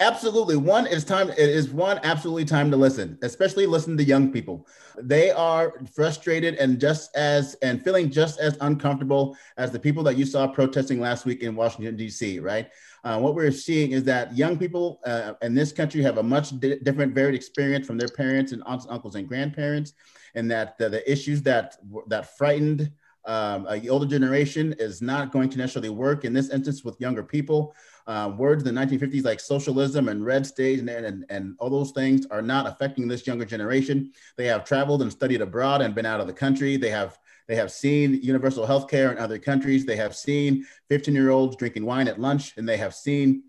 [0.00, 0.56] Absolutely.
[0.56, 1.30] One is time.
[1.30, 4.66] It is one absolutely time to listen, especially listen to young people.
[4.98, 10.16] They are frustrated and just as and feeling just as uncomfortable as the people that
[10.16, 12.40] you saw protesting last week in Washington D.C.
[12.40, 12.68] Right.
[13.04, 16.58] Uh, what we're seeing is that young people uh, in this country have a much
[16.60, 19.94] di- different, varied experience from their parents and aunts, uncles, and grandparents,
[20.34, 21.76] and that the, the issues that
[22.06, 22.90] that frightened
[23.24, 27.22] um, a older generation is not going to necessarily work in this instance with younger
[27.22, 27.74] people.
[28.06, 31.92] Uh, words in the 1950s like socialism and red state and, and, and all those
[31.92, 34.10] things are not affecting this younger generation.
[34.36, 36.76] They have traveled and studied abroad and been out of the country.
[36.76, 39.84] They have they have seen universal health care in other countries.
[39.84, 43.44] They have seen 15 year olds drinking wine at lunch, and they have seen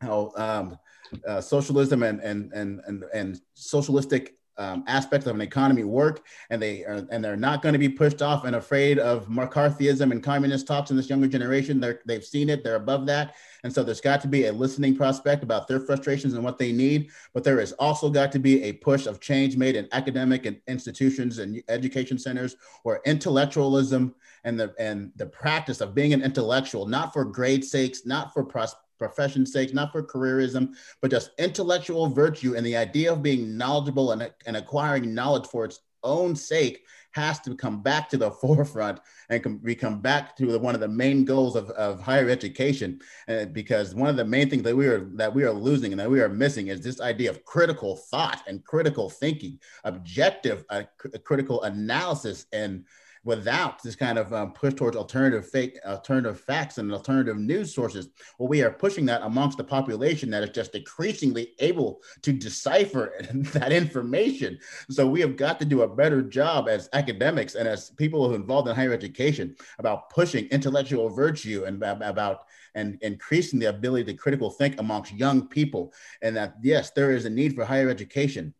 [0.00, 0.78] how um,
[1.26, 6.60] uh, socialism and, and, and, and, and socialistic um, aspects of an economy work, and
[6.60, 10.22] they are, and they're not going to be pushed off and afraid of McCarthyism and
[10.22, 11.80] communist talks in this younger generation.
[11.80, 14.96] They're, they've seen it; they're above that, and so there's got to be a listening
[14.96, 17.10] prospect about their frustrations and what they need.
[17.32, 20.60] But there has also got to be a push of change made in academic and
[20.66, 26.86] institutions and education centers where intellectualism and the and the practice of being an intellectual,
[26.86, 32.08] not for grade sakes, not for pros- profession's sake, not for careerism, but just intellectual
[32.08, 36.84] virtue and the idea of being knowledgeable and, and acquiring knowledge for its own sake
[37.12, 40.74] has to come back to the forefront and come, we come back to the, one
[40.74, 43.00] of the main goals of, of higher education.
[43.28, 46.00] Uh, because one of the main things that we are that we are losing and
[46.00, 50.82] that we are missing is this idea of critical thought and critical thinking objective uh,
[51.24, 52.84] critical analysis and
[53.28, 58.08] without this kind of um, push towards alternative fake, alternative facts and alternative news sources.
[58.38, 63.12] Well, we are pushing that amongst the population that is just increasingly able to decipher
[63.34, 64.58] that information.
[64.88, 68.66] So we have got to do a better job as academics and as people involved
[68.66, 74.48] in higher education about pushing intellectual virtue and about and increasing the ability to critical
[74.48, 75.92] think amongst young people.
[76.22, 78.54] And that yes, there is a need for higher education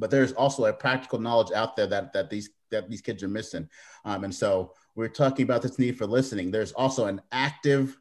[0.00, 3.28] but there's also a practical knowledge out there that that these that these kids are
[3.28, 3.68] missing.
[4.04, 6.50] Um, and so we're talking about this need for listening.
[6.50, 7.98] There's also an active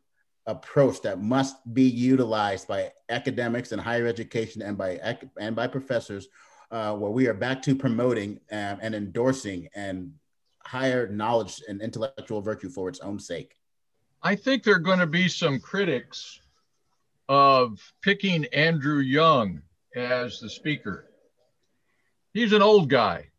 [0.47, 6.30] approach that must be utilized by academics and higher education and by and by professors,
[6.72, 10.13] uh, where we are back to promoting and, and endorsing and
[10.65, 13.55] higher knowledge and intellectual virtue for its own sake.
[14.24, 16.41] I think there are going to be some critics
[17.30, 19.61] of picking Andrew Young
[19.95, 21.05] as the speaker.
[22.34, 23.30] He's an old guy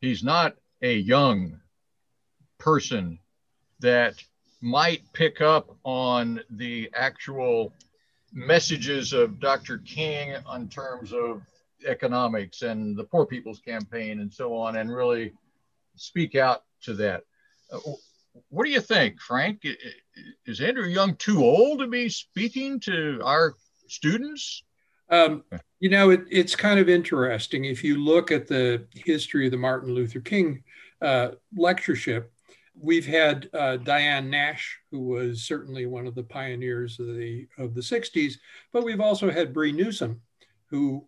[0.00, 1.60] he's not a young
[2.58, 3.18] person
[3.80, 4.14] that
[4.60, 7.72] might pick up on the actual
[8.32, 9.78] messages of Dr.
[9.78, 11.42] King on terms of
[11.86, 15.32] economics and the Poor People's Campaign and so on, and really
[15.94, 17.22] speak out to that.
[18.50, 19.64] What do you think, Frank?
[20.46, 23.54] Is Andrew Young too old to be speaking to our
[23.88, 24.62] students?
[25.10, 25.44] Um,
[25.80, 27.64] you know, it, it's kind of interesting.
[27.64, 30.62] If you look at the history of the Martin Luther King
[31.00, 32.32] uh, lectureship,
[32.80, 37.74] we've had uh, Diane Nash, who was certainly one of the pioneers of the of
[37.74, 38.34] the '60s,
[38.72, 40.20] but we've also had Bree Newsom,
[40.66, 41.06] who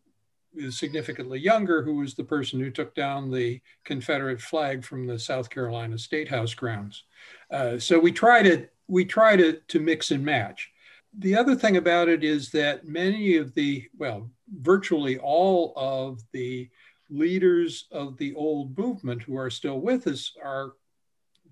[0.55, 5.19] is significantly younger, who was the person who took down the Confederate flag from the
[5.19, 7.05] South Carolina State House grounds.
[7.51, 10.71] Uh, so we try to we try to to mix and match
[11.19, 16.69] the other thing about it is that many of the, well, virtually all of the
[17.09, 20.73] leaders of the old movement who are still with us are,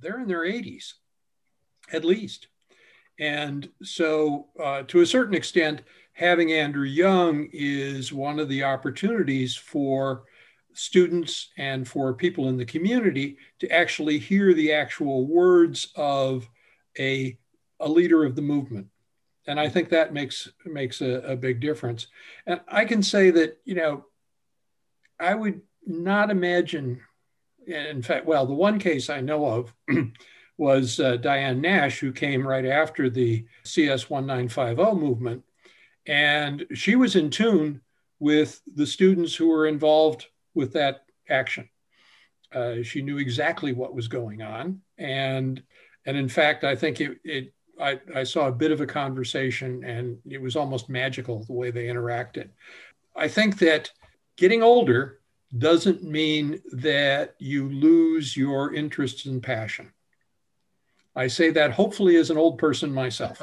[0.01, 0.95] they're in their 80s,
[1.93, 2.47] at least.
[3.19, 5.83] And so, uh, to a certain extent,
[6.13, 10.23] having Andrew Young is one of the opportunities for
[10.73, 16.49] students and for people in the community to actually hear the actual words of
[16.97, 17.37] a,
[17.81, 18.87] a leader of the movement
[19.49, 22.07] and I think that makes makes a, a big difference.
[22.46, 24.05] And I can say that you know,
[25.18, 27.01] I would not imagine,
[27.66, 29.74] in fact, well, the one case I know of
[30.59, 35.44] was uh, Diane Nash, who came right after the CS 1950 movement.
[36.07, 37.80] And she was in tune
[38.18, 41.68] with the students who were involved with that action.
[42.53, 44.80] Uh, she knew exactly what was going on.
[44.96, 45.62] And,
[46.05, 49.85] and in fact, I think it, it I, I saw a bit of a conversation
[49.85, 52.49] and it was almost magical the way they interacted.
[53.16, 53.91] I think that
[54.37, 55.20] getting older
[55.57, 59.93] doesn't mean that you lose your interests and passion.
[61.16, 63.41] I say that hopefully as an old person myself.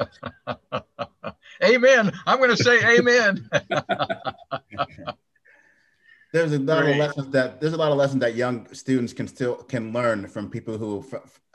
[1.63, 2.11] amen.
[2.25, 3.49] I'm going to say amen.
[6.31, 6.91] there's a lot Great.
[6.91, 10.27] of lessons that there's a lot of lessons that young students can still can learn
[10.27, 11.01] from people who,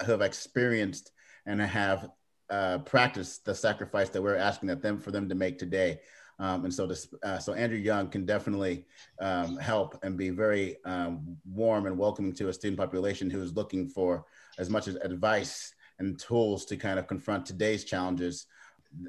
[0.05, 1.12] who have experienced
[1.47, 2.11] and have
[2.51, 6.01] uh, practiced the sacrifice that we're asking that them for them to make today.
[6.38, 8.86] Um, and so, this, uh, so Andrew Young can definitely
[9.20, 13.55] um, help and be very um, warm and welcoming to a student population who is
[13.55, 14.24] looking for
[14.59, 18.46] as much as advice and tools to kind of confront today's challenges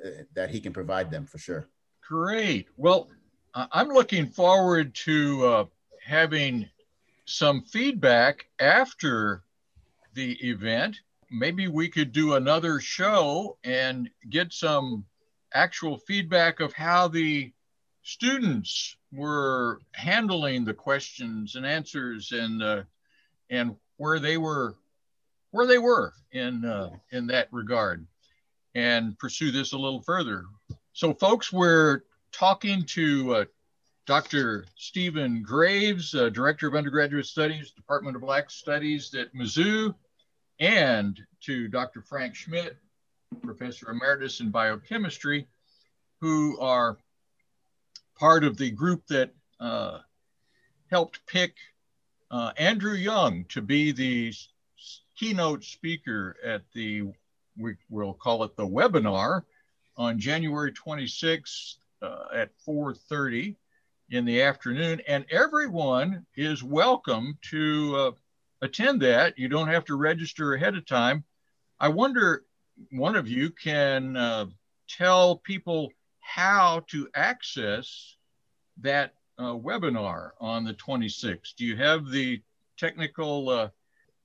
[0.03, 1.69] th- that he can provide them for sure.
[2.05, 2.67] Great.
[2.75, 3.09] Well,
[3.53, 5.65] I'm looking forward to uh,
[6.05, 6.69] having
[7.25, 9.43] some feedback after
[10.13, 10.97] the event.
[11.31, 15.05] Maybe we could do another show and get some
[15.53, 17.51] actual feedback of how the
[18.03, 22.83] students were handling the questions and answers and uh,
[23.49, 24.75] and where they were
[25.51, 28.05] where they were in uh, in that regard
[28.75, 30.45] and pursue this a little further.
[30.93, 33.45] So folks we're talking to uh,
[34.07, 39.93] dr stephen graves uh, director of undergraduate studies department of black studies at mizzou
[40.61, 42.77] and to dr frank schmidt
[43.43, 45.47] professor emeritus in biochemistry,
[46.19, 46.97] who are
[48.17, 49.99] part of the group that uh,
[50.89, 51.55] helped pick
[52.29, 54.33] uh, Andrew Young to be the
[55.17, 57.03] keynote speaker at the,
[57.57, 59.43] we will call it the webinar
[59.97, 63.55] on January 26th uh, at 4.30
[64.09, 65.01] in the afternoon.
[65.07, 68.11] And everyone is welcome to uh,
[68.61, 69.37] attend that.
[69.37, 71.23] You don't have to register ahead of time.
[71.79, 72.45] I wonder
[72.91, 74.45] one of you can uh,
[74.87, 78.15] tell people how to access
[78.81, 81.55] that uh, webinar on the 26th.
[81.57, 82.41] Do you have the
[82.77, 83.49] technical?
[83.49, 83.69] Uh...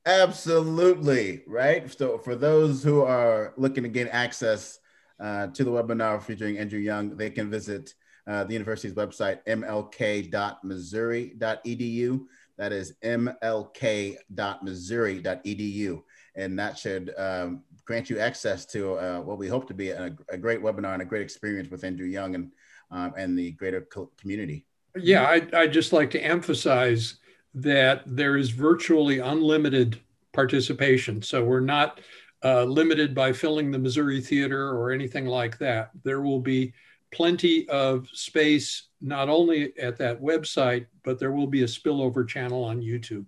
[0.04, 1.90] Absolutely, right?
[1.96, 4.78] So, for those who are looking to gain access
[5.18, 7.94] uh, to the webinar featuring Andrew Young, they can visit
[8.26, 12.26] uh, the university's website, mlk.missouri.edu.
[12.58, 16.02] That is mlk.missouri.edu.
[16.34, 20.14] And that should um, grant you access to uh, what we hope to be a,
[20.28, 22.50] a, great webinar and a great experience with Andrew Young and,
[22.90, 24.66] um, and the greater co- community.
[24.96, 27.18] Yeah, I'd, I'd just like to emphasize
[27.54, 29.98] that there is virtually unlimited
[30.32, 31.22] participation.
[31.22, 32.00] So we're not
[32.44, 35.90] uh, limited by filling the Missouri Theater or anything like that.
[36.04, 36.74] There will be
[37.16, 42.62] plenty of space, not only at that website, but there will be a spillover channel
[42.62, 43.24] on YouTube.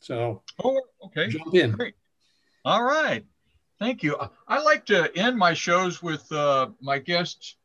[0.00, 1.72] So, oh, okay, jump in.
[1.72, 1.94] Great.
[2.64, 3.24] All right.
[3.78, 4.16] Thank you.
[4.48, 7.56] I like to end my shows with uh, my guests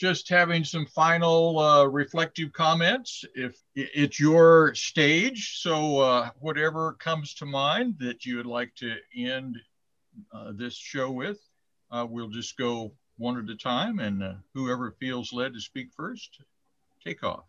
[0.00, 3.24] just having some final uh, reflective comments.
[3.36, 8.96] If it's your stage, so uh, whatever comes to mind that you would like to
[9.16, 9.58] end
[10.34, 11.38] uh, this show with,
[11.92, 15.88] uh, we'll just go one at a time, and uh, whoever feels led to speak
[15.96, 16.40] first,
[17.04, 17.44] take off.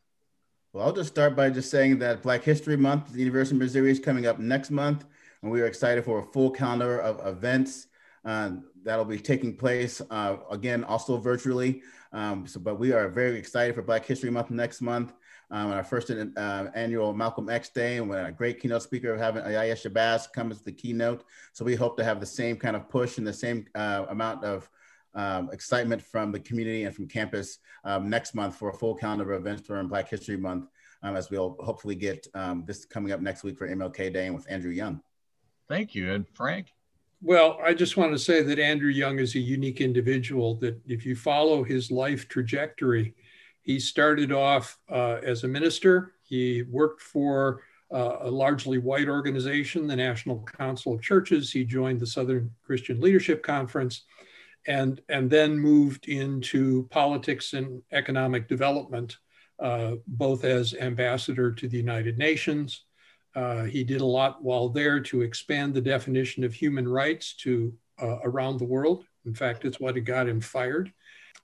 [0.74, 3.62] Well, I'll just start by just saying that Black History Month at the University of
[3.62, 5.06] Missouri is coming up next month,
[5.42, 7.88] and we are excited for a full calendar of events
[8.26, 8.52] uh,
[8.84, 11.82] that'll be taking place uh, again, also virtually.
[12.12, 15.14] Um, so, but we are very excited for Black History Month next month.
[15.52, 19.44] Um, our first uh, annual Malcolm X Day, and a great keynote speaker of having
[19.44, 21.24] Yaya Shabazz come as the keynote.
[21.54, 24.44] So we hope to have the same kind of push and the same uh, amount
[24.44, 24.68] of
[25.16, 29.32] um, excitement from the community and from campus um, next month for a full calendar
[29.32, 30.68] of events during Black History Month,
[31.04, 34.36] um, as we'll hopefully get um, this coming up next week for MLK Day and
[34.36, 35.02] with Andrew Young.
[35.68, 36.12] Thank you.
[36.12, 36.68] And Frank?
[37.22, 41.06] Well, I just want to say that Andrew Young is a unique individual, that if
[41.06, 43.16] you follow his life trajectory,
[43.62, 46.14] he started off uh, as a minister.
[46.22, 47.62] He worked for
[47.92, 51.52] uh, a largely white organization, the National Council of Churches.
[51.52, 54.04] He joined the Southern Christian Leadership Conference
[54.68, 59.18] and, and then moved into politics and economic development,
[59.60, 62.86] uh, both as ambassador to the United Nations
[63.36, 67.74] uh, he did a lot while there to expand the definition of human rights to
[68.02, 69.06] uh, around the world.
[69.26, 70.92] In fact, it's what got him fired.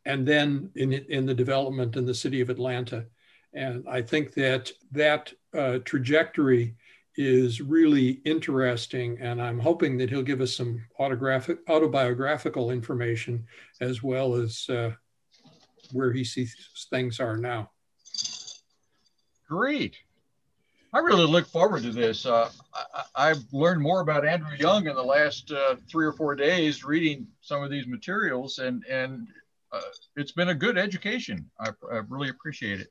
[0.05, 3.05] And then in, in the development in the city of Atlanta.
[3.53, 6.75] And I think that that uh, trajectory
[7.17, 13.45] is really interesting, and I'm hoping that he'll give us some autographic, autobiographical information
[13.81, 14.91] as well as uh,
[15.91, 16.55] where he sees
[16.89, 17.71] things are now.
[19.47, 19.97] Great.
[20.93, 22.25] I really look forward to this.
[22.25, 22.49] Uh,
[23.15, 26.83] I, have learned more about Andrew Young in the last uh, three or four days
[26.83, 29.27] reading some of these materials, and and
[29.71, 29.79] uh,
[30.17, 31.49] it's been a good education.
[31.59, 32.87] I, I really appreciate it.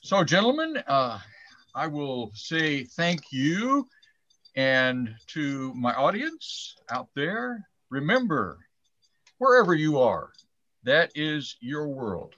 [0.00, 1.20] So, gentlemen, uh,
[1.74, 3.88] I will say thank you,
[4.56, 8.58] and to my audience out there, remember,
[9.38, 10.32] wherever you are,
[10.84, 12.34] that is your world.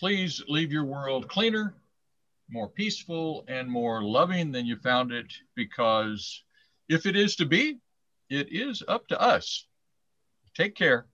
[0.00, 1.74] Please leave your world cleaner
[2.52, 6.44] more peaceful and more loving than you found it because
[6.88, 7.78] if it is to be,
[8.28, 9.66] it is up to us.
[10.54, 11.06] Take care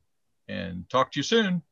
[0.48, 1.62] and talk to you soon.